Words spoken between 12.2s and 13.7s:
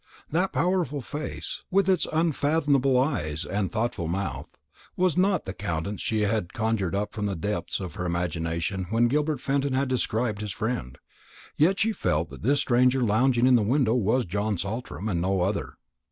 that this stranger lounging in the